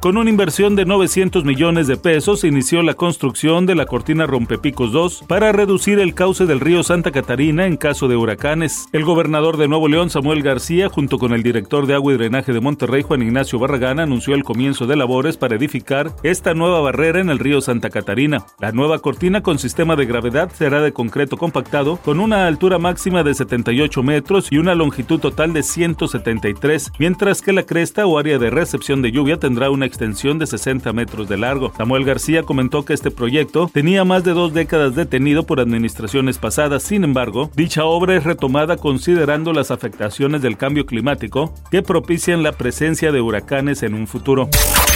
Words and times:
Con 0.00 0.16
una 0.16 0.30
inversión 0.30 0.76
de 0.76 0.86
900 0.86 1.44
millones 1.44 1.86
de 1.86 1.98
pesos, 1.98 2.44
inició 2.44 2.82
la 2.82 2.94
construcción 2.94 3.66
de 3.66 3.74
la 3.74 3.84
cortina 3.84 4.26
Rompepicos 4.26 4.92
2 4.92 5.24
para 5.28 5.52
reducir 5.52 5.98
el 5.98 6.14
cauce 6.14 6.46
del 6.46 6.58
río 6.58 6.82
Santa 6.82 7.10
Catarina 7.10 7.66
en 7.66 7.76
caso 7.76 8.08
de 8.08 8.16
huracanes. 8.16 8.86
El 8.94 9.04
gobernador 9.04 9.58
de 9.58 9.68
Nuevo 9.68 9.88
León, 9.88 10.08
Samuel 10.08 10.42
García, 10.42 10.88
junto 10.88 11.18
con 11.18 11.34
el 11.34 11.42
director 11.42 11.86
de 11.86 11.92
agua 11.92 12.14
y 12.14 12.16
drenaje 12.16 12.54
de 12.54 12.60
Monterrey, 12.60 13.02
Juan 13.02 13.20
Ignacio 13.20 13.58
Barragán, 13.58 14.00
anunció 14.00 14.34
el 14.34 14.42
comienzo 14.42 14.86
de 14.86 14.96
labores 14.96 15.36
para 15.36 15.56
edificar 15.56 16.16
esta 16.22 16.54
nueva 16.54 16.80
barrera 16.80 17.20
en 17.20 17.28
el 17.28 17.38
río 17.38 17.60
Santa 17.60 17.90
Catarina. 17.90 18.46
La 18.58 18.72
nueva 18.72 19.00
cortina 19.00 19.42
con 19.42 19.58
sistema 19.58 19.96
de 19.96 20.06
gravedad 20.06 20.50
será 20.50 20.80
de 20.80 20.94
concreto 20.94 21.36
compactado, 21.36 21.98
con 21.98 22.20
una 22.20 22.46
altura 22.46 22.78
máxima 22.78 23.22
de 23.22 23.34
78 23.34 24.02
metros 24.02 24.50
y 24.50 24.56
una 24.56 24.74
longitud 24.74 25.20
total 25.20 25.52
de 25.52 25.62
173, 25.62 26.90
mientras 26.98 27.42
que 27.42 27.52
la 27.52 27.64
cresta 27.64 28.06
o 28.06 28.18
área 28.18 28.38
de 28.38 28.48
recepción 28.48 29.02
de 29.02 29.12
lluvia 29.12 29.38
tendrá 29.38 29.68
una 29.68 29.89
extensión 29.90 30.38
de 30.38 30.46
60 30.46 30.92
metros 30.92 31.28
de 31.28 31.36
largo. 31.36 31.72
Samuel 31.76 32.04
García 32.04 32.44
comentó 32.44 32.84
que 32.84 32.94
este 32.94 33.10
proyecto 33.10 33.68
tenía 33.72 34.04
más 34.04 34.24
de 34.24 34.32
dos 34.32 34.54
décadas 34.54 34.94
detenido 34.94 35.42
por 35.42 35.60
administraciones 35.60 36.38
pasadas. 36.38 36.84
Sin 36.84 37.04
embargo, 37.04 37.50
dicha 37.56 37.84
obra 37.84 38.16
es 38.16 38.24
retomada 38.24 38.76
considerando 38.76 39.52
las 39.52 39.70
afectaciones 39.70 40.42
del 40.42 40.56
cambio 40.56 40.86
climático 40.86 41.52
que 41.70 41.82
propician 41.82 42.42
la 42.42 42.52
presencia 42.52 43.10
de 43.10 43.20
huracanes 43.20 43.82
en 43.82 43.94
un 43.94 44.06
futuro. 44.06 44.48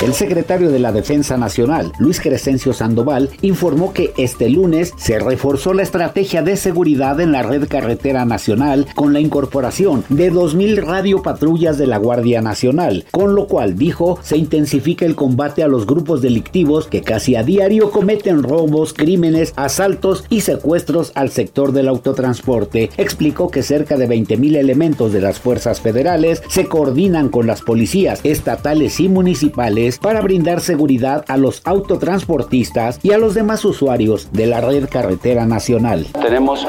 El 0.02 0.14
secretario 0.14 0.70
de 0.70 0.78
la 0.78 0.92
Defensa 0.92 1.36
Nacional, 1.36 1.92
Luis 1.98 2.20
Crescencio 2.20 2.72
Sandoval, 2.72 3.30
informó 3.42 3.92
que 3.92 4.12
este 4.16 4.48
lunes 4.48 4.92
se 4.96 5.18
reforzó 5.18 5.74
la 5.74 5.82
estrategia 5.82 6.42
de 6.42 6.56
seguridad 6.56 7.20
en 7.20 7.32
la 7.32 7.42
red 7.42 7.68
carretera 7.68 8.24
nacional 8.24 8.86
con 8.94 9.12
la 9.12 9.20
incorporación 9.20 10.04
de 10.08 10.32
2.000 10.32 10.84
radiopatrullas 10.84 11.78
de 11.78 11.86
la 11.86 11.98
Guardia 11.98 12.42
Nacional, 12.42 13.04
con 13.10 13.34
lo 13.34 13.46
cual 13.46 13.76
dijo 13.76 14.18
se 14.22 14.36
intensificó 14.36 14.83
el 14.84 15.14
combate 15.14 15.62
a 15.62 15.68
los 15.68 15.86
grupos 15.86 16.20
delictivos 16.20 16.86
que 16.86 17.00
casi 17.00 17.36
a 17.36 17.42
diario 17.42 17.90
cometen 17.90 18.42
robos, 18.42 18.92
crímenes, 18.92 19.54
asaltos 19.56 20.24
y 20.28 20.42
secuestros 20.42 21.12
al 21.14 21.30
sector 21.30 21.72
del 21.72 21.88
autotransporte. 21.88 22.90
Explicó 22.98 23.48
que 23.48 23.62
cerca 23.62 23.96
de 23.96 24.06
20.000 24.06 24.56
elementos 24.56 25.12
de 25.12 25.22
las 25.22 25.40
fuerzas 25.40 25.80
federales 25.80 26.42
se 26.48 26.66
coordinan 26.66 27.30
con 27.30 27.46
las 27.46 27.62
policías 27.62 28.20
estatales 28.24 29.00
y 29.00 29.08
municipales 29.08 29.98
para 29.98 30.20
brindar 30.20 30.60
seguridad 30.60 31.24
a 31.28 31.38
los 31.38 31.62
autotransportistas 31.64 33.00
y 33.02 33.12
a 33.12 33.18
los 33.18 33.34
demás 33.34 33.64
usuarios 33.64 34.28
de 34.32 34.46
la 34.46 34.60
red 34.60 34.88
carretera 34.90 35.46
nacional. 35.46 36.06
Tenemos 36.20 36.66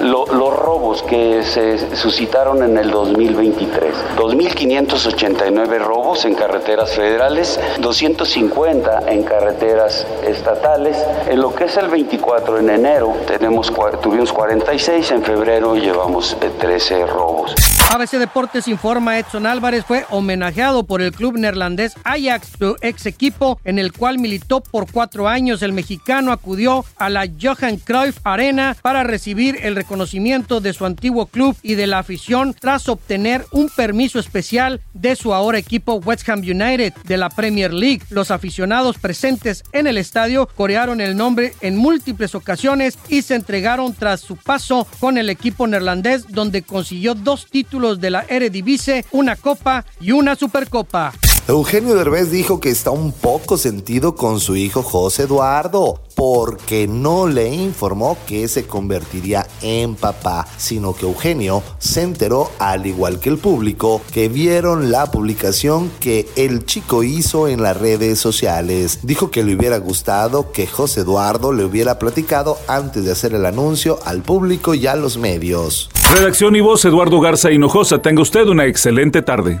los 0.00 0.56
robos 0.56 1.02
que 1.02 1.42
se 1.44 1.96
suscitaron 1.96 2.62
en 2.62 2.78
el 2.78 2.90
2023. 2.90 3.94
2.589 4.16 5.78
robos 5.78 6.24
en 6.24 6.34
carreteras 6.34 6.94
federales, 6.94 7.58
250 7.80 9.10
en 9.10 9.22
carreteras 9.24 10.06
estatales. 10.26 10.96
En 11.28 11.40
lo 11.40 11.54
que 11.54 11.64
es 11.64 11.76
el 11.76 11.88
24 11.88 12.58
en 12.58 12.70
enero 12.70 13.14
tenemos, 13.26 13.72
tuvimos 14.02 14.32
46, 14.32 15.10
en 15.10 15.22
febrero 15.22 15.76
llevamos 15.76 16.36
13 16.58 17.06
robos. 17.06 17.54
ABC 17.90 18.18
Deportes 18.18 18.68
informa 18.68 19.18
Edson 19.18 19.46
Álvarez 19.46 19.82
fue 19.86 20.04
homenajeado 20.10 20.82
por 20.82 21.00
el 21.00 21.10
club 21.10 21.38
neerlandés 21.38 21.94
Ajax, 22.04 22.52
su 22.58 22.76
ex 22.82 23.06
equipo 23.06 23.58
en 23.64 23.78
el 23.78 23.92
cual 23.92 24.18
militó 24.18 24.60
por 24.60 24.92
cuatro 24.92 25.26
años. 25.26 25.62
El 25.62 25.72
mexicano 25.72 26.32
acudió 26.32 26.84
a 26.98 27.08
la 27.08 27.26
Johan 27.40 27.78
Cruyff 27.78 28.18
Arena 28.24 28.76
para 28.82 29.04
recibir 29.04 29.56
el 29.62 29.74
reconocimiento 29.88 30.60
de 30.60 30.74
su 30.74 30.84
antiguo 30.84 31.26
club 31.26 31.56
y 31.62 31.74
de 31.74 31.86
la 31.86 32.00
afición 32.00 32.54
tras 32.58 32.90
obtener 32.90 33.46
un 33.52 33.70
permiso 33.70 34.18
especial 34.18 34.82
de 34.92 35.16
su 35.16 35.32
ahora 35.32 35.56
equipo 35.56 35.94
West 35.94 36.28
Ham 36.28 36.40
United 36.40 36.92
de 37.04 37.16
la 37.16 37.30
Premier 37.30 37.72
League. 37.72 38.02
Los 38.10 38.30
aficionados 38.30 38.98
presentes 38.98 39.64
en 39.72 39.86
el 39.86 39.96
estadio 39.96 40.46
corearon 40.46 41.00
el 41.00 41.16
nombre 41.16 41.54
en 41.62 41.78
múltiples 41.78 42.34
ocasiones 42.34 42.98
y 43.08 43.22
se 43.22 43.34
entregaron 43.34 43.94
tras 43.94 44.20
su 44.20 44.36
paso 44.36 44.86
con 45.00 45.16
el 45.16 45.30
equipo 45.30 45.66
neerlandés 45.66 46.26
donde 46.28 46.60
consiguió 46.60 47.14
dos 47.14 47.46
títulos 47.46 47.98
de 47.98 48.10
la 48.10 48.26
Eredivisie, 48.28 49.06
una 49.12 49.36
Copa 49.36 49.86
y 50.02 50.12
una 50.12 50.36
Supercopa. 50.36 51.14
Eugenio 51.48 51.94
Derbez 51.94 52.30
dijo 52.30 52.60
que 52.60 52.68
está 52.68 52.90
un 52.90 53.10
poco 53.10 53.56
sentido 53.56 54.14
con 54.16 54.38
su 54.38 54.54
hijo 54.54 54.82
José 54.82 55.22
Eduardo 55.22 55.98
porque 56.14 56.86
no 56.86 57.26
le 57.26 57.48
informó 57.48 58.18
que 58.26 58.48
se 58.48 58.66
convertiría 58.66 59.46
en 59.62 59.94
papá, 59.94 60.46
sino 60.58 60.94
que 60.94 61.06
Eugenio 61.06 61.62
se 61.78 62.02
enteró, 62.02 62.50
al 62.58 62.86
igual 62.86 63.18
que 63.18 63.30
el 63.30 63.38
público, 63.38 64.02
que 64.12 64.28
vieron 64.28 64.90
la 64.90 65.10
publicación 65.10 65.90
que 66.00 66.28
el 66.36 66.66
chico 66.66 67.02
hizo 67.02 67.48
en 67.48 67.62
las 67.62 67.78
redes 67.78 68.18
sociales. 68.18 68.98
Dijo 69.04 69.30
que 69.30 69.42
le 69.42 69.56
hubiera 69.56 69.78
gustado 69.78 70.52
que 70.52 70.66
José 70.66 71.00
Eduardo 71.00 71.54
le 71.54 71.64
hubiera 71.64 71.98
platicado 71.98 72.58
antes 72.68 73.06
de 73.06 73.12
hacer 73.12 73.32
el 73.32 73.46
anuncio 73.46 74.00
al 74.04 74.20
público 74.20 74.74
y 74.74 74.86
a 74.86 74.96
los 74.96 75.16
medios. 75.16 75.88
Redacción 76.14 76.56
y 76.56 76.60
voz 76.60 76.84
Eduardo 76.84 77.20
Garza 77.20 77.50
Hinojosa. 77.50 78.02
Tenga 78.02 78.20
usted 78.20 78.46
una 78.48 78.66
excelente 78.66 79.22
tarde. 79.22 79.60